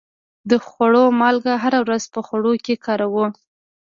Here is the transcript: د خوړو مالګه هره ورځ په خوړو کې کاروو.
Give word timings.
د 0.49 0.51
خوړو 0.65 1.03
مالګه 1.19 1.53
هره 1.63 1.79
ورځ 1.85 2.03
په 2.13 2.19
خوړو 2.27 2.53
کې 2.65 2.75
کاروو. 2.85 3.25